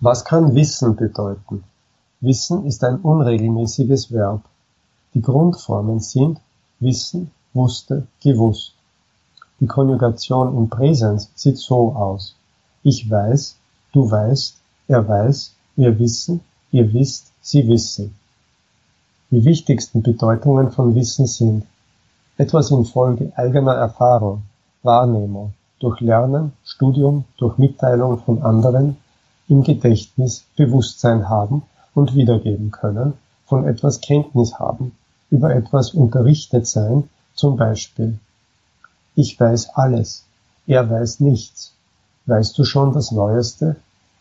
[0.00, 1.64] Was kann Wissen bedeuten?
[2.20, 4.42] Wissen ist ein unregelmäßiges Verb.
[5.12, 6.38] Die Grundformen sind
[6.78, 8.74] wissen, wusste, gewusst.
[9.58, 12.36] Die Konjugation im Präsens sieht so aus.
[12.84, 13.56] Ich weiß,
[13.92, 14.54] du weißt,
[14.86, 18.14] er weiß, wir wissen, ihr wisst, sie wissen.
[19.32, 21.66] Die wichtigsten Bedeutungen von Wissen sind
[22.36, 24.42] etwas infolge eigener Erfahrung,
[24.84, 28.96] Wahrnehmung, durch Lernen, Studium, durch Mitteilung von anderen,
[29.48, 31.62] im Gedächtnis Bewusstsein haben
[31.94, 33.14] und wiedergeben können,
[33.46, 34.92] von etwas Kenntnis haben,
[35.30, 38.18] über etwas unterrichtet sein, zum Beispiel.
[39.14, 40.24] Ich weiß alles,
[40.66, 41.72] er weiß nichts.
[42.26, 43.76] Weißt du schon das Neueste?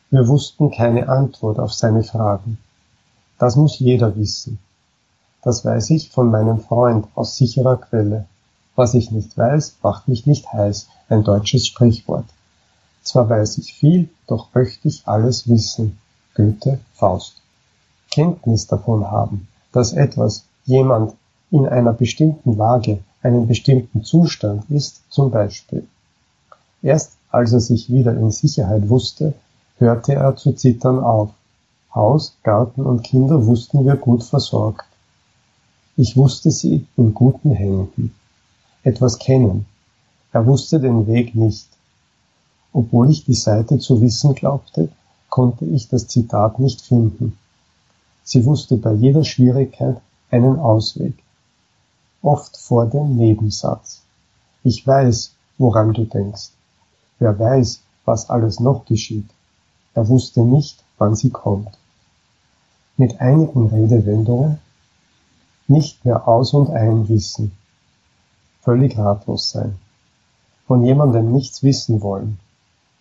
[0.09, 2.57] Wir wussten keine Antwort auf seine Fragen.
[3.37, 4.59] Das muss jeder wissen.
[5.43, 8.25] Das weiß ich von meinem Freund aus sicherer Quelle.
[8.75, 12.25] Was ich nicht weiß, macht mich nicht heiß, ein deutsches Sprichwort.
[13.07, 15.97] Zwar weiß ich viel, doch möchte ich alles wissen.
[16.35, 17.41] Goethe, Faust.
[18.11, 21.13] Kenntnis davon haben, dass etwas, jemand
[21.49, 25.87] in einer bestimmten Lage, einen bestimmten Zustand ist, zum Beispiel.
[26.81, 29.33] Erst als er sich wieder in Sicherheit wusste,
[29.77, 31.29] hörte er zu zittern auf.
[31.95, 34.85] Haus, Garten und Kinder wussten wir gut versorgt.
[35.95, 38.13] Ich wusste sie in guten Händen.
[38.83, 39.65] Etwas kennen.
[40.33, 41.69] Er wusste den Weg nicht.
[42.77, 44.89] Obwohl ich die Seite zu wissen glaubte,
[45.31, 47.35] konnte ich das Zitat nicht finden.
[48.23, 51.15] Sie wusste bei jeder Schwierigkeit einen Ausweg.
[52.21, 54.03] Oft vor dem Nebensatz.
[54.63, 56.51] Ich weiß, woran du denkst.
[57.17, 59.27] Wer weiß, was alles noch geschieht.
[59.95, 61.79] Er wusste nicht, wann sie kommt.
[62.95, 64.59] Mit einigen Redewendungen
[65.67, 67.53] nicht mehr aus und ein wissen.
[68.61, 69.79] Völlig ratlos sein.
[70.67, 72.37] Von jemandem nichts wissen wollen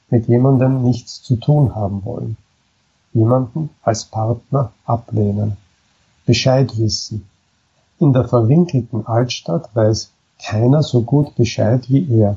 [0.08, 2.36] mit jemandem nichts zu tun haben wollen,
[3.12, 5.56] jemanden als Partner ablehnen,
[6.26, 7.28] Bescheid wissen.
[7.98, 12.36] In der verwinkelten Altstadt weiß keiner so gut Bescheid wie er,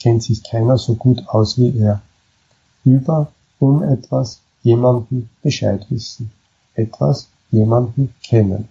[0.00, 2.00] kennt sich keiner so gut aus wie er.
[2.84, 3.28] Über,
[3.58, 6.30] um etwas, jemanden Bescheid wissen,
[6.74, 8.68] etwas, jemanden kennen,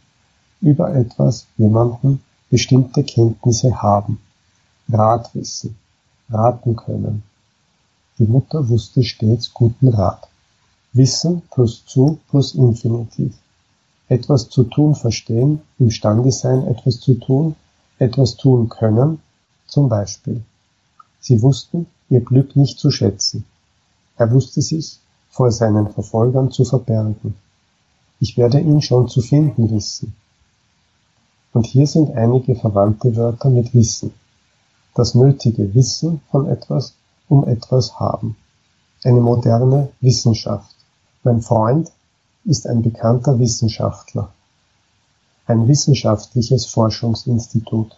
[0.62, 4.20] über etwas, jemanden bestimmte Kenntnisse haben,
[4.90, 5.78] Rat wissen,
[6.30, 7.24] raten können,
[8.20, 10.28] die Mutter wusste stets guten Rat.
[10.94, 13.36] Wissen plus zu plus Infinitiv.
[14.10, 17.56] Etwas zu tun verstehen, imstande sein, etwas zu tun,
[18.00, 19.20] etwas tun können,
[19.68, 20.42] zum Beispiel.
[21.20, 23.46] Sie wussten ihr Glück nicht zu schätzen.
[24.16, 27.36] Er wusste sich vor seinen Verfolgern zu verbergen.
[28.20, 30.16] Ich werde ihn schon zu finden wissen.
[31.54, 34.12] Und hier sind einige verwandte Wörter mit Wissen.
[34.96, 36.94] Das nötige Wissen von etwas
[37.30, 38.36] um etwas haben.
[39.04, 40.76] Eine moderne Wissenschaft.
[41.24, 41.92] Mein Freund
[42.46, 44.34] ist ein bekannter Wissenschaftler.
[45.46, 47.98] Ein wissenschaftliches Forschungsinstitut.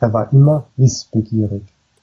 [0.00, 1.62] Er war immer wissbegierig.